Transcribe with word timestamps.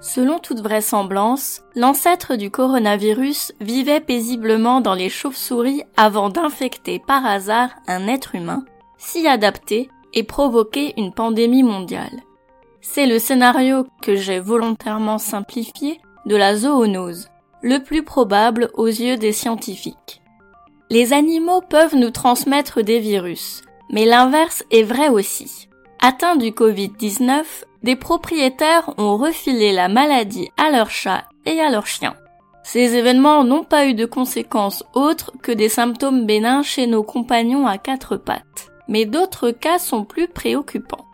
Selon 0.00 0.38
toute 0.38 0.60
vraisemblance, 0.60 1.60
l'ancêtre 1.74 2.36
du 2.36 2.50
coronavirus 2.50 3.52
vivait 3.60 4.00
paisiblement 4.00 4.80
dans 4.80 4.94
les 4.94 5.10
chauves-souris 5.10 5.82
avant 5.96 6.30
d'infecter 6.30 6.98
par 6.98 7.26
hasard 7.26 7.70
un 7.86 8.08
être 8.08 8.34
humain, 8.34 8.64
s'y 8.96 9.28
adapter 9.28 9.90
et 10.14 10.22
provoquer 10.22 10.94
une 10.96 11.12
pandémie 11.12 11.62
mondiale. 11.62 12.22
C'est 12.80 13.06
le 13.06 13.18
scénario 13.18 13.86
que 14.00 14.16
j'ai 14.16 14.40
volontairement 14.40 15.18
simplifié 15.18 16.00
de 16.24 16.34
la 16.34 16.56
zoonose, 16.56 17.28
le 17.62 17.82
plus 17.82 18.02
probable 18.02 18.70
aux 18.74 18.86
yeux 18.86 19.18
des 19.18 19.32
scientifiques. 19.32 20.22
Les 20.88 21.12
animaux 21.12 21.60
peuvent 21.60 21.94
nous 21.94 22.10
transmettre 22.10 22.82
des 22.82 23.00
virus, 23.00 23.62
mais 23.90 24.06
l'inverse 24.06 24.64
est 24.70 24.82
vrai 24.82 25.08
aussi. 25.08 25.69
Atteints 26.02 26.36
du 26.36 26.52
Covid-19, 26.52 27.42
des 27.82 27.94
propriétaires 27.94 28.94
ont 28.96 29.18
refilé 29.18 29.72
la 29.72 29.88
maladie 29.88 30.48
à 30.56 30.70
leurs 30.70 30.88
chats 30.88 31.24
et 31.44 31.60
à 31.60 31.68
leurs 31.68 31.86
chiens. 31.86 32.14
Ces 32.62 32.94
événements 32.94 33.44
n'ont 33.44 33.64
pas 33.64 33.86
eu 33.86 33.92
de 33.92 34.06
conséquences 34.06 34.82
autres 34.94 35.32
que 35.42 35.52
des 35.52 35.68
symptômes 35.68 36.24
bénins 36.24 36.62
chez 36.62 36.86
nos 36.86 37.02
compagnons 37.02 37.66
à 37.66 37.76
quatre 37.76 38.16
pattes. 38.16 38.70
Mais 38.88 39.04
d'autres 39.04 39.50
cas 39.50 39.78
sont 39.78 40.04
plus 40.04 40.26
préoccupants. 40.26 41.04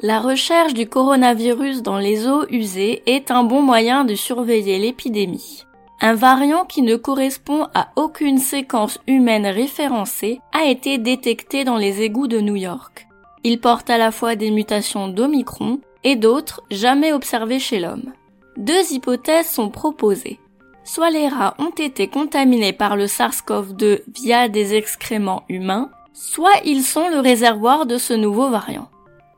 La 0.00 0.18
recherche 0.18 0.74
du 0.74 0.88
coronavirus 0.88 1.82
dans 1.82 1.98
les 1.98 2.26
eaux 2.26 2.44
usées 2.50 3.04
est 3.06 3.30
un 3.30 3.44
bon 3.44 3.62
moyen 3.62 4.04
de 4.04 4.16
surveiller 4.16 4.80
l'épidémie. 4.80 5.62
Un 6.00 6.14
variant 6.14 6.64
qui 6.64 6.82
ne 6.82 6.96
correspond 6.96 7.68
à 7.72 7.90
aucune 7.94 8.38
séquence 8.38 8.98
humaine 9.06 9.46
référencée 9.46 10.40
a 10.52 10.64
été 10.64 10.98
détecté 10.98 11.62
dans 11.62 11.76
les 11.76 12.02
égouts 12.02 12.26
de 12.26 12.40
New 12.40 12.56
York. 12.56 13.06
Il 13.44 13.60
porte 13.60 13.90
à 13.90 13.98
la 13.98 14.10
fois 14.10 14.36
des 14.36 14.50
mutations 14.50 15.08
d'Omicron 15.08 15.80
et 16.02 16.16
d'autres 16.16 16.62
jamais 16.70 17.12
observées 17.12 17.58
chez 17.58 17.78
l'homme. 17.78 18.12
Deux 18.56 18.92
hypothèses 18.92 19.48
sont 19.48 19.68
proposées. 19.68 20.40
Soit 20.82 21.10
les 21.10 21.28
rats 21.28 21.54
ont 21.58 21.70
été 21.70 22.08
contaminés 22.08 22.72
par 22.72 22.96
le 22.96 23.06
SARS-CoV-2 23.06 24.02
via 24.14 24.48
des 24.48 24.74
excréments 24.74 25.44
humains, 25.48 25.90
soit 26.14 26.60
ils 26.64 26.82
sont 26.82 27.08
le 27.08 27.20
réservoir 27.20 27.84
de 27.84 27.98
ce 27.98 28.14
nouveau 28.14 28.48
variant. 28.48 28.88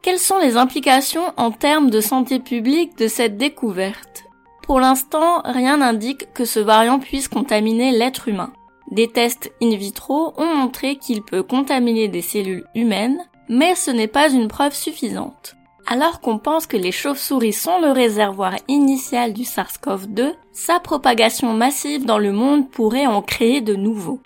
Quelles 0.02 0.18
sont 0.20 0.38
les 0.38 0.56
implications 0.56 1.32
en 1.36 1.50
termes 1.50 1.90
de 1.90 2.00
santé 2.00 2.38
publique 2.38 2.96
de 2.96 3.08
cette 3.08 3.36
découverte? 3.36 4.24
Pour 4.62 4.78
l'instant, 4.78 5.42
rien 5.44 5.78
n'indique 5.78 6.32
que 6.32 6.44
ce 6.44 6.60
variant 6.60 7.00
puisse 7.00 7.26
contaminer 7.26 7.90
l'être 7.90 8.28
humain. 8.28 8.52
Des 8.90 9.08
tests 9.08 9.52
in 9.60 9.74
vitro 9.76 10.32
ont 10.36 10.54
montré 10.54 10.96
qu'il 10.96 11.22
peut 11.22 11.42
contaminer 11.42 12.06
des 12.06 12.22
cellules 12.22 12.66
humaines, 12.74 13.18
mais 13.48 13.74
ce 13.74 13.90
n'est 13.90 14.06
pas 14.06 14.30
une 14.30 14.48
preuve 14.48 14.74
suffisante. 14.74 15.56
Alors 15.86 16.20
qu'on 16.20 16.38
pense 16.38 16.66
que 16.66 16.76
les 16.76 16.90
chauves-souris 16.90 17.52
sont 17.52 17.80
le 17.80 17.92
réservoir 17.92 18.54
initial 18.66 19.32
du 19.32 19.42
SARS-CoV-2, 19.42 20.32
sa 20.52 20.80
propagation 20.80 21.52
massive 21.52 22.04
dans 22.04 22.18
le 22.18 22.32
monde 22.32 22.68
pourrait 22.70 23.06
en 23.06 23.22
créer 23.22 23.60
de 23.60 23.76
nouveaux. 23.76 24.20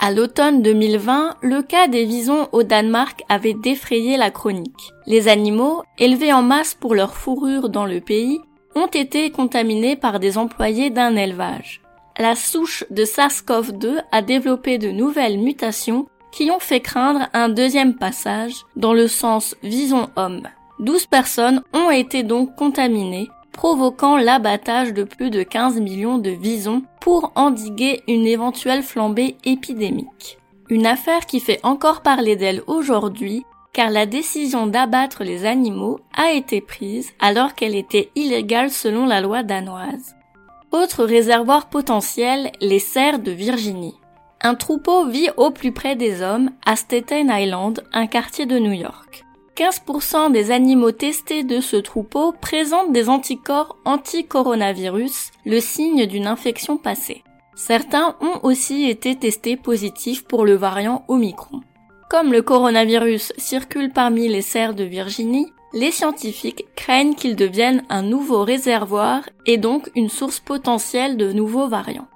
À 0.00 0.10
l'automne 0.10 0.62
2020, 0.62 1.36
le 1.42 1.62
cas 1.62 1.88
des 1.88 2.04
visons 2.04 2.48
au 2.52 2.64
Danemark 2.64 3.24
avait 3.28 3.54
défrayé 3.54 4.16
la 4.16 4.30
chronique. 4.30 4.92
Les 5.06 5.28
animaux, 5.28 5.84
élevés 5.98 6.32
en 6.32 6.42
masse 6.42 6.74
pour 6.74 6.94
leur 6.94 7.14
fourrure 7.14 7.70
dans 7.70 7.86
le 7.86 8.00
pays, 8.00 8.40
ont 8.74 8.88
été 8.88 9.30
contaminés 9.30 9.96
par 9.96 10.20
des 10.20 10.36
employés 10.36 10.90
d'un 10.90 11.16
élevage. 11.16 11.80
La 12.18 12.34
souche 12.34 12.84
de 12.90 13.04
SARS-CoV-2 13.04 14.02
a 14.10 14.22
développé 14.22 14.76
de 14.78 14.90
nouvelles 14.90 15.38
mutations 15.38 16.06
qui 16.36 16.50
ont 16.50 16.60
fait 16.60 16.80
craindre 16.80 17.30
un 17.32 17.48
deuxième 17.48 17.94
passage 17.94 18.66
dans 18.76 18.92
le 18.92 19.08
sens 19.08 19.56
vison-homme. 19.62 20.42
12 20.80 21.06
personnes 21.06 21.62
ont 21.72 21.90
été 21.90 22.24
donc 22.24 22.54
contaminées, 22.56 23.28
provoquant 23.52 24.18
l'abattage 24.18 24.92
de 24.92 25.04
plus 25.04 25.30
de 25.30 25.42
15 25.42 25.80
millions 25.80 26.18
de 26.18 26.28
visons 26.28 26.82
pour 27.00 27.32
endiguer 27.36 28.02
une 28.06 28.26
éventuelle 28.26 28.82
flambée 28.82 29.38
épidémique. 29.46 30.36
Une 30.68 30.86
affaire 30.86 31.24
qui 31.24 31.40
fait 31.40 31.60
encore 31.62 32.02
parler 32.02 32.36
d'elle 32.36 32.62
aujourd'hui 32.66 33.46
car 33.72 33.88
la 33.88 34.04
décision 34.04 34.66
d'abattre 34.66 35.24
les 35.24 35.46
animaux 35.46 36.00
a 36.14 36.32
été 36.32 36.60
prise 36.60 37.12
alors 37.18 37.54
qu'elle 37.54 37.74
était 37.74 38.10
illégale 38.14 38.70
selon 38.70 39.06
la 39.06 39.22
loi 39.22 39.42
danoise. 39.42 40.14
Autre 40.70 41.04
réservoir 41.04 41.70
potentiel, 41.70 42.52
les 42.60 42.78
cerfs 42.78 43.20
de 43.20 43.30
Virginie. 43.30 43.94
Un 44.42 44.54
troupeau 44.54 45.06
vit 45.06 45.30
au 45.36 45.50
plus 45.50 45.72
près 45.72 45.96
des 45.96 46.22
hommes 46.22 46.50
à 46.64 46.76
Staten 46.76 47.30
Island, 47.30 47.82
un 47.92 48.06
quartier 48.06 48.46
de 48.46 48.58
New 48.58 48.72
York. 48.72 49.24
15% 49.56 50.32
des 50.32 50.50
animaux 50.50 50.92
testés 50.92 51.42
de 51.42 51.60
ce 51.60 51.76
troupeau 51.76 52.32
présentent 52.32 52.92
des 52.92 53.08
anticorps 53.08 53.76
anti-coronavirus, 53.86 55.30
le 55.46 55.60
signe 55.60 56.06
d'une 56.06 56.26
infection 56.26 56.76
passée. 56.76 57.24
Certains 57.54 58.16
ont 58.20 58.40
aussi 58.42 58.90
été 58.90 59.16
testés 59.16 59.56
positifs 59.56 60.24
pour 60.24 60.44
le 60.44 60.54
variant 60.54 61.04
Omicron. 61.08 61.62
Comme 62.10 62.32
le 62.32 62.42
coronavirus 62.42 63.32
circule 63.38 63.90
parmi 63.90 64.28
les 64.28 64.42
cerfs 64.42 64.74
de 64.74 64.84
Virginie, 64.84 65.50
les 65.72 65.90
scientifiques 65.90 66.66
craignent 66.76 67.14
qu'il 67.14 67.34
devienne 67.34 67.82
un 67.88 68.02
nouveau 68.02 68.44
réservoir 68.44 69.22
et 69.46 69.56
donc 69.56 69.90
une 69.94 70.10
source 70.10 70.38
potentielle 70.38 71.16
de 71.16 71.32
nouveaux 71.32 71.68
variants. 71.68 72.08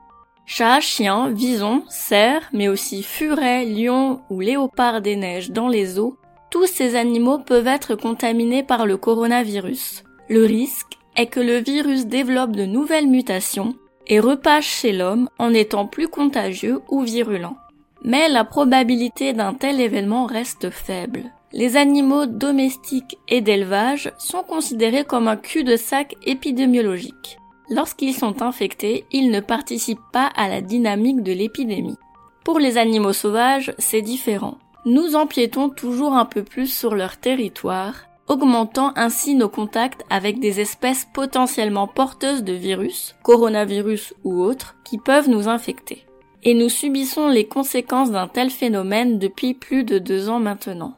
Chats, 0.52 0.80
chiens, 0.80 1.30
visons, 1.30 1.84
cerfs, 1.88 2.50
mais 2.52 2.66
aussi 2.66 3.04
furets, 3.04 3.64
lions 3.64 4.20
ou 4.30 4.40
léopards 4.40 5.00
des 5.00 5.14
neiges 5.14 5.52
dans 5.52 5.68
les 5.68 6.00
eaux 6.00 6.16
tous 6.50 6.66
ces 6.66 6.96
animaux 6.96 7.38
peuvent 7.38 7.68
être 7.68 7.94
contaminés 7.94 8.64
par 8.64 8.84
le 8.84 8.96
coronavirus. 8.96 10.02
Le 10.28 10.44
risque 10.44 10.98
est 11.16 11.26
que 11.26 11.38
le 11.38 11.58
virus 11.58 12.06
développe 12.06 12.56
de 12.56 12.64
nouvelles 12.64 13.06
mutations 13.06 13.76
et 14.08 14.18
repasse 14.18 14.64
chez 14.64 14.92
l'homme 14.92 15.28
en 15.38 15.54
étant 15.54 15.86
plus 15.86 16.08
contagieux 16.08 16.80
ou 16.88 17.02
virulent. 17.02 17.56
Mais 18.02 18.28
la 18.28 18.44
probabilité 18.44 19.32
d'un 19.32 19.54
tel 19.54 19.80
événement 19.80 20.26
reste 20.26 20.70
faible. 20.70 21.26
Les 21.52 21.76
animaux 21.76 22.26
domestiques 22.26 23.18
et 23.28 23.40
d'élevage 23.40 24.12
sont 24.18 24.42
considérés 24.42 25.04
comme 25.04 25.28
un 25.28 25.36
cul-de-sac 25.36 26.16
épidémiologique. 26.24 27.39
Lorsqu'ils 27.70 28.14
sont 28.14 28.42
infectés, 28.42 29.06
ils 29.12 29.30
ne 29.30 29.40
participent 29.40 29.98
pas 30.12 30.30
à 30.36 30.48
la 30.48 30.60
dynamique 30.60 31.22
de 31.22 31.32
l'épidémie. 31.32 31.96
Pour 32.44 32.58
les 32.58 32.78
animaux 32.78 33.12
sauvages, 33.12 33.72
c'est 33.78 34.02
différent 34.02 34.58
nous 34.86 35.14
empiétons 35.14 35.68
toujours 35.68 36.14
un 36.14 36.24
peu 36.24 36.42
plus 36.42 36.72
sur 36.72 36.94
leur 36.94 37.18
territoire, 37.18 38.06
augmentant 38.28 38.92
ainsi 38.96 39.34
nos 39.34 39.48
contacts 39.48 40.04
avec 40.08 40.40
des 40.40 40.60
espèces 40.60 41.06
potentiellement 41.12 41.86
porteuses 41.86 42.44
de 42.44 42.52
virus, 42.52 43.14
coronavirus 43.22 44.14
ou 44.24 44.40
autres, 44.40 44.76
qui 44.84 44.98
peuvent 44.98 45.28
nous 45.28 45.48
infecter. 45.48 46.06
Et 46.42 46.54
nous 46.54 46.70
subissons 46.70 47.28
les 47.28 47.46
conséquences 47.46 48.10
d'un 48.10 48.28
tel 48.28 48.50
phénomène 48.50 49.18
depuis 49.18 49.52
plus 49.52 49.84
de 49.84 49.98
deux 49.98 50.30
ans 50.30 50.40
maintenant. 50.40 50.94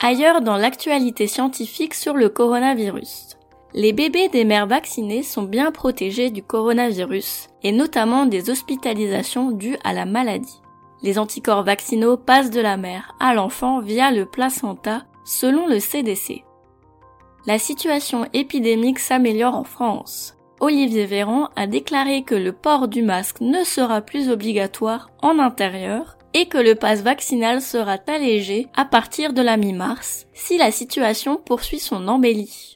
Ailleurs 0.00 0.40
dans 0.40 0.56
l'actualité 0.56 1.26
scientifique 1.26 1.92
sur 1.92 2.14
le 2.14 2.28
coronavirus. 2.28 3.35
Les 3.78 3.92
bébés 3.92 4.30
des 4.30 4.46
mères 4.46 4.66
vaccinées 4.66 5.22
sont 5.22 5.42
bien 5.42 5.70
protégés 5.70 6.30
du 6.30 6.42
coronavirus, 6.42 7.48
et 7.62 7.72
notamment 7.72 8.24
des 8.24 8.48
hospitalisations 8.48 9.50
dues 9.50 9.76
à 9.84 9.92
la 9.92 10.06
maladie. 10.06 10.62
Les 11.02 11.18
anticorps 11.18 11.62
vaccinaux 11.62 12.16
passent 12.16 12.48
de 12.48 12.62
la 12.62 12.78
mère 12.78 13.14
à 13.20 13.34
l'enfant 13.34 13.80
via 13.80 14.10
le 14.10 14.24
placenta, 14.24 15.04
selon 15.26 15.66
le 15.66 15.78
CDC. 15.78 16.42
La 17.46 17.58
situation 17.58 18.26
épidémique 18.32 18.98
s'améliore 18.98 19.54
en 19.54 19.64
France. 19.64 20.38
Olivier 20.58 21.04
Véran 21.04 21.50
a 21.54 21.66
déclaré 21.66 22.22
que 22.22 22.34
le 22.34 22.52
port 22.52 22.88
du 22.88 23.02
masque 23.02 23.42
ne 23.42 23.62
sera 23.62 24.00
plus 24.00 24.30
obligatoire 24.30 25.10
en 25.20 25.38
intérieur 25.38 26.16
et 26.32 26.46
que 26.46 26.56
le 26.56 26.76
passe 26.76 27.02
vaccinal 27.02 27.60
sera 27.60 27.98
allégé 28.06 28.68
à 28.74 28.86
partir 28.86 29.34
de 29.34 29.42
la 29.42 29.58
mi-mars 29.58 30.26
si 30.32 30.56
la 30.56 30.70
situation 30.70 31.36
poursuit 31.36 31.78
son 31.78 32.08
embellie. 32.08 32.75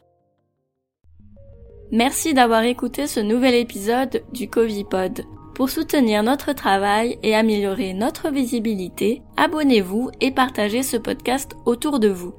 Merci 1.93 2.35
d'avoir 2.35 2.63
écouté 2.63 3.09
ce 3.09 3.19
nouvel 3.19 3.55
épisode 3.55 4.23
du 4.33 4.49
Covipod. 4.49 5.25
Pour 5.55 5.71
soutenir 5.71 6.23
notre 6.23 6.53
travail 6.53 7.19
et 7.25 7.35
améliorer 7.35 7.95
notre 7.95 8.31
visibilité, 8.31 9.23
abonnez-vous 9.37 10.11
et 10.21 10.31
partagez 10.31 10.85
ce 10.85 10.97
podcast 10.97 11.57
autour 11.67 11.99
de 11.99 12.09
vous. 12.09 12.33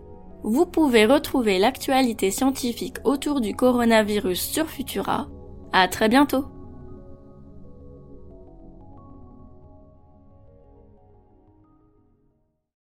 Vous 0.44 0.66
pouvez 0.66 1.06
retrouver 1.06 1.60
l'actualité 1.60 2.32
scientifique 2.32 2.98
autour 3.04 3.42
du 3.42 3.54
coronavirus 3.54 4.42
sur 4.42 4.70
Futura. 4.70 5.28
À 5.74 5.88
très 5.90 6.08
bientôt! 6.08 6.46